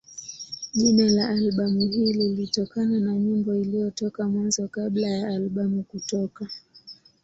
Jina 0.73 1.09
la 1.09 1.27
albamu 1.29 1.79
hii 1.79 2.13
lilitokana 2.13 2.99
na 2.99 3.13
nyimbo 3.15 3.55
iliyotoka 3.55 4.27
Mwanzo 4.29 4.67
kabla 4.67 5.07
ya 5.07 5.27
albamu 5.27 5.83
kutoka. 5.83 6.47